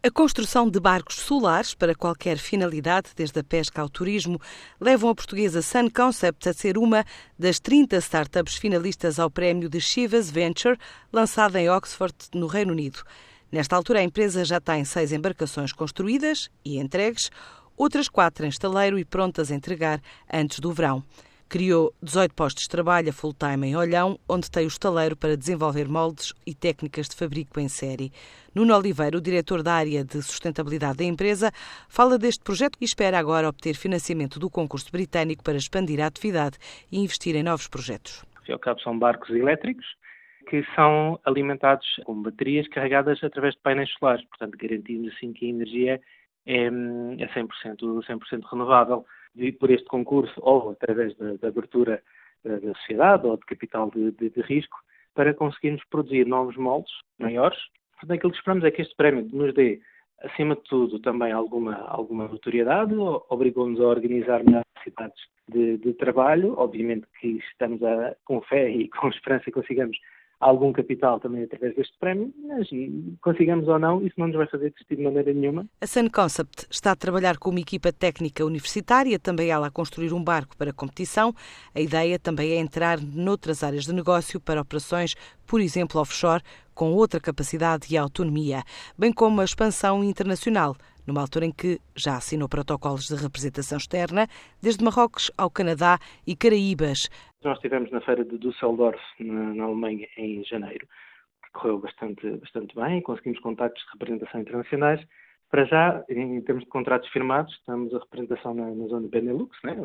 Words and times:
A 0.00 0.12
construção 0.12 0.70
de 0.70 0.78
barcos 0.78 1.16
solares 1.16 1.74
para 1.74 1.92
qualquer 1.92 2.38
finalidade, 2.38 3.10
desde 3.16 3.40
a 3.40 3.42
pesca 3.42 3.82
ao 3.82 3.88
turismo, 3.88 4.40
levam 4.80 5.10
a 5.10 5.14
portuguesa 5.14 5.60
Sun 5.60 5.90
Concept 5.90 6.48
a 6.48 6.52
ser 6.52 6.78
uma 6.78 7.04
das 7.36 7.58
30 7.58 7.96
startups 7.96 8.54
finalistas 8.54 9.18
ao 9.18 9.28
prémio 9.28 9.68
de 9.68 9.80
Chivas 9.80 10.30
Venture, 10.30 10.78
lançado 11.12 11.56
em 11.56 11.68
Oxford, 11.68 12.14
no 12.32 12.46
Reino 12.46 12.70
Unido. 12.70 13.02
Nesta 13.50 13.74
altura, 13.74 13.98
a 13.98 14.04
empresa 14.04 14.44
já 14.44 14.60
tem 14.60 14.84
seis 14.84 15.10
embarcações 15.10 15.72
construídas 15.72 16.48
e 16.64 16.78
entregues, 16.78 17.28
outras 17.76 18.08
quatro 18.08 18.46
em 18.46 18.50
estaleiro 18.50 19.00
e 19.00 19.04
prontas 19.04 19.50
a 19.50 19.54
entregar 19.56 20.00
antes 20.32 20.60
do 20.60 20.72
verão. 20.72 21.02
Criou 21.50 21.94
18 22.02 22.34
postos 22.34 22.64
de 22.64 22.68
trabalho 22.68 23.08
a 23.08 23.12
full-time 23.12 23.68
em 23.68 23.74
Olhão, 23.74 24.18
onde 24.28 24.50
tem 24.50 24.66
o 24.66 24.68
estaleiro 24.68 25.16
para 25.16 25.34
desenvolver 25.34 25.88
moldes 25.88 26.34
e 26.46 26.54
técnicas 26.54 27.08
de 27.08 27.16
fabrico 27.16 27.58
em 27.58 27.68
série. 27.68 28.12
Nuno 28.54 28.76
Oliveira, 28.76 29.16
o 29.16 29.20
diretor 29.20 29.62
da 29.62 29.72
área 29.72 30.04
de 30.04 30.20
sustentabilidade 30.20 30.98
da 30.98 31.04
empresa, 31.04 31.50
fala 31.88 32.18
deste 32.18 32.44
projeto 32.44 32.76
e 32.78 32.84
espera 32.84 33.18
agora 33.18 33.48
obter 33.48 33.74
financiamento 33.76 34.38
do 34.38 34.50
concurso 34.50 34.92
britânico 34.92 35.42
para 35.42 35.56
expandir 35.56 36.02
a 36.02 36.06
atividade 36.06 36.58
e 36.92 36.98
investir 36.98 37.34
em 37.34 37.42
novos 37.42 37.66
projetos. 37.66 38.22
Ao 38.50 38.58
cabo, 38.58 38.80
são 38.82 38.98
barcos 38.98 39.30
elétricos 39.30 39.86
que 40.50 40.62
são 40.74 41.18
alimentados 41.24 41.86
com 42.04 42.20
baterias 42.20 42.68
carregadas 42.68 43.24
através 43.24 43.54
de 43.54 43.60
painéis 43.62 43.90
solares. 43.98 44.24
Portanto, 44.26 44.54
garantimos 44.58 45.14
assim 45.14 45.32
que 45.32 45.46
a 45.46 45.48
energia 45.48 46.00
é, 46.48 46.64
é 46.64 47.28
100%, 47.28 48.04
100 48.04 48.40
renovável 48.50 49.04
por 49.60 49.70
este 49.70 49.86
concurso 49.86 50.34
ou 50.38 50.70
através 50.70 51.14
da, 51.16 51.34
da 51.34 51.48
abertura 51.48 52.02
da, 52.42 52.58
da, 52.58 52.74
sociedade 52.74 53.26
ou 53.26 53.36
de 53.36 53.44
capital 53.44 53.90
de, 53.90 54.10
de, 54.12 54.30
de, 54.30 54.40
risco 54.40 54.76
para 55.14 55.34
conseguirmos 55.34 55.84
produzir 55.90 56.26
novos 56.26 56.56
moldes 56.56 56.92
maiores. 57.18 57.58
Portanto, 57.92 58.12
aquilo 58.16 58.32
que 58.32 58.38
esperamos 58.38 58.64
é 58.64 58.70
que 58.70 58.82
este 58.82 58.96
prémio 58.96 59.28
nos 59.30 59.52
dê, 59.54 59.80
acima 60.22 60.54
de 60.54 60.62
tudo, 60.62 60.98
também 61.00 61.32
alguma, 61.32 61.74
alguma 61.74 62.26
notoriedade, 62.26 62.94
obrigou-nos 63.28 63.80
a 63.80 63.86
organizar 63.86 64.42
melhores 64.42 64.66
cidades 64.82 65.20
de, 65.48 65.76
de, 65.78 65.92
trabalho. 65.94 66.54
Obviamente 66.56 67.06
que 67.20 67.38
estamos 67.50 67.82
a, 67.82 68.16
com 68.24 68.40
fé 68.42 68.70
e 68.70 68.88
com 68.96 69.08
esperança 69.08 69.44
que 69.44 69.52
consigamos 69.52 69.98
algum 70.40 70.72
capital 70.72 71.18
também 71.18 71.42
através 71.42 71.74
deste 71.74 71.96
prémio, 71.98 72.32
mas 72.46 72.68
consigamos 73.20 73.66
ou 73.68 73.78
não, 73.78 74.04
isso 74.04 74.14
não 74.18 74.28
nos 74.28 74.36
vai 74.36 74.46
fazer 74.46 74.70
desistir 74.70 74.96
de 74.96 75.02
maneira 75.02 75.32
nenhuma. 75.32 75.66
A 75.80 75.86
Sun 75.86 76.08
Concept 76.08 76.66
está 76.70 76.92
a 76.92 76.96
trabalhar 76.96 77.38
com 77.38 77.50
uma 77.50 77.60
equipa 77.60 77.92
técnica 77.92 78.44
universitária, 78.44 79.18
também 79.18 79.50
ela 79.50 79.66
a 79.66 79.70
construir 79.70 80.12
um 80.12 80.22
barco 80.22 80.56
para 80.56 80.72
competição. 80.72 81.34
A 81.74 81.80
ideia 81.80 82.18
também 82.18 82.52
é 82.52 82.56
entrar 82.56 83.00
noutras 83.00 83.62
áreas 83.62 83.84
de 83.84 83.92
negócio 83.92 84.40
para 84.40 84.60
operações, 84.60 85.14
por 85.46 85.60
exemplo, 85.60 86.00
offshore, 86.00 86.42
com 86.74 86.92
outra 86.92 87.18
capacidade 87.18 87.92
e 87.92 87.98
autonomia, 87.98 88.62
bem 88.96 89.12
como 89.12 89.40
a 89.40 89.44
expansão 89.44 90.04
internacional 90.04 90.76
numa 91.08 91.22
altura 91.22 91.46
em 91.46 91.50
que 91.50 91.80
já 91.96 92.18
assinou 92.18 92.48
protocolos 92.48 93.06
de 93.06 93.14
representação 93.14 93.78
externa, 93.78 94.28
desde 94.60 94.84
Marrocos 94.84 95.30
ao 95.38 95.50
Canadá 95.50 95.98
e 96.26 96.36
Caraíbas. 96.36 97.08
Nós 97.44 97.56
estivemos 97.56 97.90
na 97.90 98.00
feira 98.00 98.24
de 98.24 98.36
Düsseldorf, 98.38 99.00
na, 99.20 99.54
na 99.54 99.64
Alemanha, 99.64 100.08
em 100.16 100.42
janeiro, 100.44 100.86
que 101.44 101.50
correu 101.52 101.78
bastante, 101.78 102.28
bastante 102.30 102.74
bem, 102.74 103.00
conseguimos 103.00 103.38
contactos 103.40 103.82
de 103.84 103.90
representação 103.92 104.40
internacionais. 104.40 105.00
Para 105.50 105.64
já, 105.64 106.04
em 106.10 106.40
termos 106.42 106.64
de 106.64 106.70
contratos 106.70 107.08
firmados, 107.10 107.54
estamos 107.54 107.94
a 107.94 107.98
representação 108.00 108.52
na, 108.54 108.70
na 108.70 108.86
zona 108.86 109.08
Benelux, 109.08 109.56
né? 109.64 109.76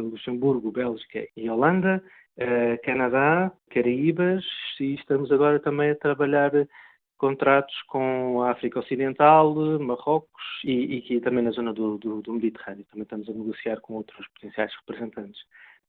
Luxemburgo, 0.00 0.72
Bélgica 0.72 1.28
e 1.36 1.50
Holanda, 1.50 2.02
eh, 2.38 2.78
Canadá, 2.78 3.52
Caraíbas, 3.68 4.42
e 4.80 4.94
estamos 4.94 5.30
agora 5.30 5.60
também 5.60 5.90
a 5.90 5.96
trabalhar 5.96 6.52
contratos 7.18 7.74
com 7.82 8.42
a 8.42 8.50
África 8.50 8.80
Ocidental, 8.80 9.54
Marrocos 9.78 10.42
e, 10.64 11.04
e, 11.08 11.20
também 11.20 11.44
na 11.44 11.50
zona 11.50 11.72
do, 11.72 11.98
do, 11.98 12.22
do, 12.22 12.32
Mediterrâneo. 12.32 12.84
Também 12.86 13.04
estamos 13.04 13.28
a 13.28 13.32
negociar 13.32 13.80
com 13.80 13.94
outros 13.94 14.26
potenciais 14.28 14.72
representantes. 14.80 15.40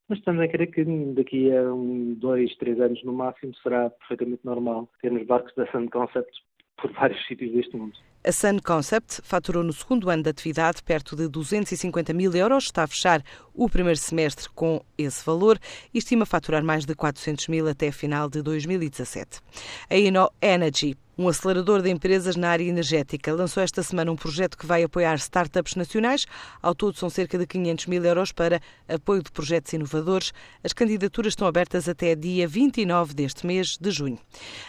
Mas 0.10 0.20
estamos 0.20 0.42
a 0.42 0.48
querer 0.48 0.68
que 0.68 0.84
daqui 1.16 1.52
a 1.56 1.74
um, 1.74 2.14
dois, 2.16 2.56
três 2.58 2.80
anos 2.80 3.02
no 3.04 3.14
máximo 3.14 3.54
será 3.64 3.90
perfeitamente 3.90 4.46
normal 4.46 4.90
termos 5.02 5.26
barcos 5.26 5.54
da 5.56 5.70
Sun 5.72 5.88
Concept 5.88 6.32
por 6.78 6.92
vários 6.92 7.24
sítios 7.28 7.52
deste 7.54 7.76
mundo. 7.76 7.94
A 8.26 8.32
Sun 8.32 8.60
Concept 8.60 9.22
faturou 9.22 9.64
no 9.64 9.74
segundo 9.74 10.10
ano 10.10 10.24
de 10.24 10.30
atividade 10.30 10.82
perto 10.82 11.16
de 11.16 11.28
250 11.28 12.14
mil 12.14 12.34
euros. 12.34 12.66
Está 12.66 12.84
a 12.84 12.88
fechar 12.88 13.22
o 13.54 13.70
primeiro 13.70 14.00
semestre 14.00 14.50
com 14.50 14.82
esse 14.98 15.26
valor 15.26 15.60
e 15.94 15.98
estima 15.98 16.26
faturar 16.26 16.64
mais 16.64 16.86
de 16.86 16.96
400 16.96 17.50
mil 17.50 17.68
até 17.68 17.92
final 17.92 18.30
de 18.30 18.42
2017. 18.42 19.42
A 19.90 19.98
Inno 19.98 20.30
Energy 20.42 20.96
um 21.18 21.28
acelerador 21.28 21.82
de 21.82 21.90
empresas 21.90 22.36
na 22.36 22.50
área 22.50 22.64
energética 22.64 23.34
lançou 23.34 23.62
esta 23.62 23.84
semana 23.84 24.12
um 24.12 24.16
projeto 24.16 24.58
que 24.58 24.66
vai 24.66 24.84
apoiar 24.84 25.16
startups 25.16 25.76
nacionais. 25.76 26.26
Ao 26.62 26.74
todo, 26.74 26.98
são 26.98 27.10
cerca 27.10 27.38
de 27.38 27.46
500 27.46 27.86
mil 27.86 28.04
euros 28.04 28.32
para 28.32 28.60
apoio 28.88 29.22
de 29.22 29.32
projetos 29.32 29.72
inovadores. 29.74 30.34
As 30.64 30.74
candidaturas 30.74 31.32
estão 31.32 31.48
abertas 31.48 31.88
até 31.88 32.16
dia 32.16 32.48
29 32.48 33.14
deste 33.14 33.46
mês 33.46 33.78
de 33.80 33.92
junho. 33.92 34.18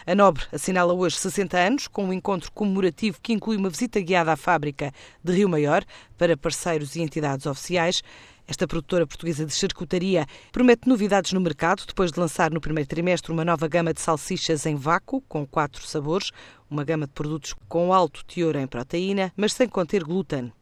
A 0.05 0.13
Nobre 0.13 0.43
assinala 0.51 0.93
hoje 0.93 1.17
60 1.17 1.57
anos, 1.57 1.87
com 1.87 2.05
um 2.05 2.13
encontro 2.13 2.51
comemorativo 2.51 3.19
que 3.21 3.33
inclui 3.33 3.57
uma 3.57 3.69
visita 3.69 3.99
guiada 3.99 4.31
à 4.31 4.35
fábrica 4.35 4.91
de 5.23 5.33
Rio 5.33 5.49
Maior 5.49 5.83
para 6.17 6.37
parceiros 6.37 6.95
e 6.95 7.01
entidades 7.01 7.45
oficiais. 7.45 8.03
Esta 8.47 8.67
produtora 8.67 9.07
portuguesa 9.07 9.45
de 9.45 9.53
charcutaria 9.53 10.27
promete 10.51 10.87
novidades 10.87 11.33
no 11.33 11.41
mercado 11.41 11.83
depois 11.87 12.11
de 12.11 12.19
lançar 12.19 12.51
no 12.51 12.61
primeiro 12.61 12.87
trimestre 12.87 13.31
uma 13.31 13.43
nova 13.43 13.67
gama 13.67 13.93
de 13.93 14.01
salsichas 14.01 14.65
em 14.65 14.75
vácuo, 14.75 15.21
com 15.21 15.45
quatro 15.47 15.85
sabores, 15.85 16.31
uma 16.69 16.83
gama 16.83 17.07
de 17.07 17.13
produtos 17.13 17.55
com 17.67 17.91
alto 17.91 18.23
teor 18.25 18.55
em 18.55 18.67
proteína, 18.67 19.33
mas 19.35 19.53
sem 19.53 19.67
conter 19.67 20.03
glúten. 20.03 20.53